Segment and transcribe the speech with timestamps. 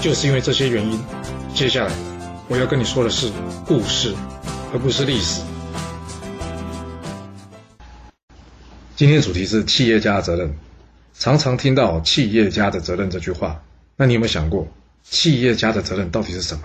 [0.00, 1.00] 就是因为这些原因，
[1.54, 1.92] 接下来
[2.48, 3.32] 我要跟你说的是
[3.66, 4.14] 故事，
[4.72, 5.42] 而不是历史。
[8.94, 10.54] 今天主题是企业家的责任。
[11.14, 13.60] 常常听到“企业家的责任”这句话，
[13.96, 14.68] 那你有没有想过，
[15.02, 16.62] 企业家的责任到底是什么？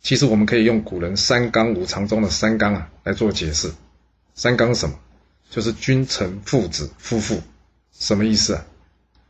[0.00, 3.70] 其实我们可以用古人“三纲五常”中的“三纲”啊来做解释。
[4.34, 4.98] 三纲什么？
[5.50, 7.42] 就是君臣父子夫妇，
[7.92, 8.64] 什么意思啊？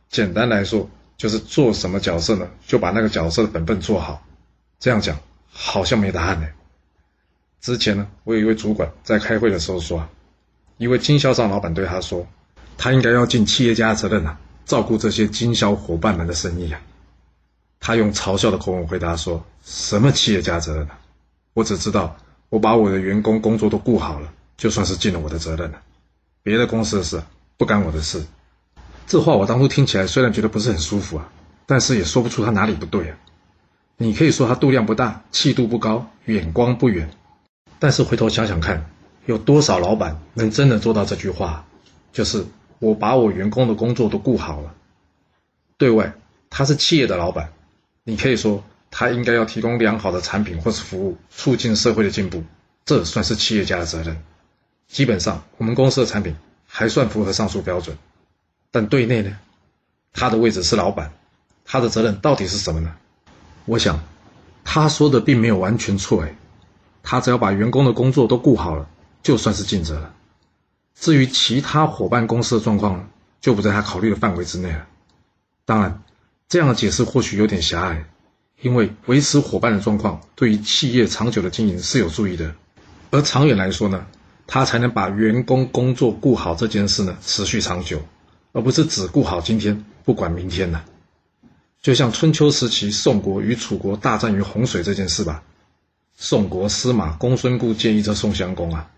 [0.09, 0.89] 简单来说。
[1.17, 2.47] 就是做什么角色呢？
[2.65, 4.25] 就把那个角色的本分做好。
[4.79, 5.17] 这样讲
[5.49, 6.47] 好像没答案呢。
[7.61, 10.07] 之前呢，我有一位主管在开会的时候说，
[10.77, 12.27] 一位经销商老板对他说，
[12.77, 16.79] 他应该要尽企业家责任啊，照顾这些经销伙伴们的生意啊。
[17.79, 20.99] 他用嘲笑的口吻回答说：“什么企业家责任啊？
[21.53, 22.15] 我只知道
[22.49, 25.81] 我把我的员工工作都顾好了，就算是尽了我的责任了。
[26.43, 27.23] 别的公司的事
[27.57, 28.21] 不干我的事。”
[29.07, 31.29] 这话我当初听起来虽然觉得不是很舒服啊，
[31.65, 33.17] 但是也说不出他哪里不对啊。
[33.97, 37.09] 你可以说他度量不大，气度不高，眼光不远，
[37.79, 38.89] 但是回头想想看，
[39.25, 41.65] 有多少老板能真的做到这句话？
[42.11, 42.45] 就是
[42.79, 44.73] 我把我员工的工作都顾好了。
[45.77, 46.13] 对外
[46.49, 47.53] 他是企业的老板，
[48.03, 52.43] 你可以说他应该要提供良好的产品或是服务，促进社会的进步，
[52.85, 54.21] 这算是企业家的责任。
[54.87, 57.97] 基本上我们公司的产品还算符合上述标准。
[58.75, 59.37] 但对内呢，
[60.11, 61.13] 他的位置是老板，
[61.63, 62.93] 他的责任到底是什么呢？
[63.63, 64.03] 我想，
[64.65, 66.35] 他说的并没有完全错哎，
[67.01, 68.89] 他只要把员工的工作都顾好了，
[69.23, 70.13] 就算是尽责了。
[70.93, 74.85] 至于其他伙伴公司的状况，就不在他考虑的范围之内了。
[75.63, 76.03] 当然，
[76.49, 78.03] 这样的解释或许有点狭隘，
[78.59, 82.53] 因为维持伙伴的状况对于企业长久的经营是有助益的，
[83.11, 84.05] 而长远来说呢，
[84.45, 88.01] 他才能把员工工作顾好这件事呢持续长久。
[88.55, 90.81] 而不是只顾好今天，不管明天呢？
[91.81, 95.43] 就像春秋时期宋国与楚国大战于洪水这件事吧。
[96.15, 98.89] 宋国司马公孙固建议这宋襄公啊，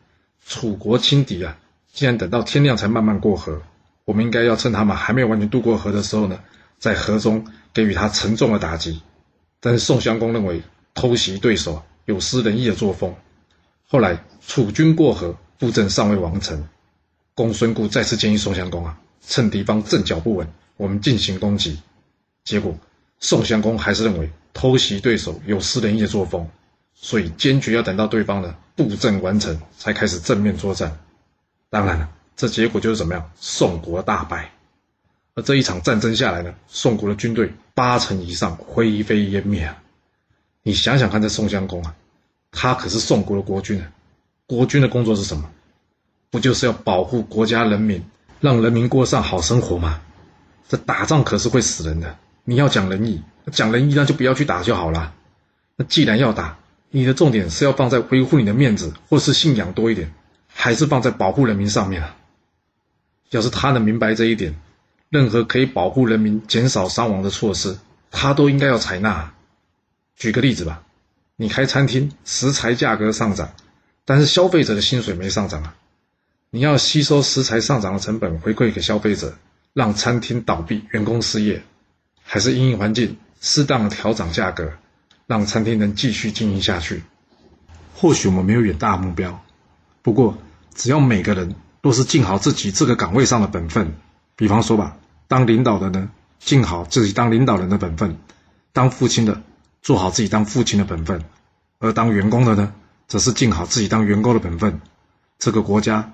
[0.45, 1.57] 楚国轻敌啊，
[1.91, 3.59] 竟然等到天亮才慢慢过河，
[4.05, 6.39] 我们应该要趁他们还没有完全渡过河的时候呢，
[6.77, 9.01] 在河中给予他沉重的打击。
[9.59, 10.61] 但是宋襄公认为
[10.93, 13.15] 偷袭对手有失仁义的作风。
[13.87, 16.67] 后来楚军过河，布阵尚未完成，
[17.33, 18.99] 公孙固再次建议宋襄公啊。
[19.27, 21.77] 趁敌方阵脚不稳，我们进行攻击。
[22.45, 22.75] 结果
[23.19, 26.49] 宋襄公还是认为偷袭对手有失仁义的作风，
[26.95, 30.97] 所以坚决要等到对方的布阵完成才开始正面作战。
[31.69, 33.31] 当然了，这结果就是怎么样？
[33.35, 34.49] 宋国大败。
[35.35, 39.83] 而这一场战争下来呢，宋国的军队八成以上灰飞烟灭啊！
[40.63, 41.93] 你想想看，这宋襄公啊，
[42.51, 43.91] 他可是宋国的国君啊。
[44.47, 45.51] 国君的工作是什么？
[46.29, 48.03] 不就是要保护国家人民？
[48.39, 50.01] 让人民过上好生活嘛？
[50.67, 52.17] 这打仗可是会死人的。
[52.43, 55.13] 你要讲仁义，讲仁义那就不要去打就好了。
[55.75, 56.57] 那既然要打，
[56.89, 60.13] 你的重点是要放在维护你的面子或是信仰多一点，
[60.47, 62.15] 还是放在保护人民上面啊？
[63.29, 64.55] 要是他能明白这一点，
[65.09, 67.77] 任何可以保护人民、减少伤亡的措施，
[68.11, 69.33] 他都应该要采纳。
[70.15, 70.83] 举个例子吧，
[71.35, 73.51] 你开餐厅，食材价格上涨，
[74.05, 75.75] 但是消费者的薪水没上涨啊。
[76.57, 79.37] 你要吸收食材上涨的成本回馈给消费者，
[79.73, 81.61] 让餐厅倒闭、员工失业，
[82.23, 84.73] 还是因应环境适当的调整价格，
[85.27, 87.03] 让餐厅能继续经营下去？
[87.93, 89.39] 或许我们没有远大目标，
[90.01, 90.35] 不过
[90.73, 91.53] 只要每个人
[91.83, 93.93] 都是尽好自己这个岗位上的本分，
[94.35, 94.97] 比方说吧，
[95.27, 96.09] 当领导的呢，
[96.39, 98.15] 尽好自己当领导人的本分；
[98.73, 99.43] 当父亲的，
[99.83, 101.19] 做好自己当父亲的本分；
[101.77, 102.73] 而当员工的呢，
[103.07, 104.81] 则是尽好自己当员工的本分。
[105.37, 106.13] 这个国家。